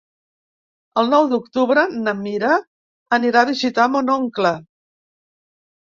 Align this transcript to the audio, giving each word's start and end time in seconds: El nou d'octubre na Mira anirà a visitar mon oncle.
El 1.01 1.09
nou 1.11 1.27
d'octubre 1.33 1.83
na 2.07 2.15
Mira 2.23 2.55
anirà 3.19 3.45
a 3.45 3.51
visitar 3.53 3.89
mon 3.97 4.13
oncle. 4.19 4.57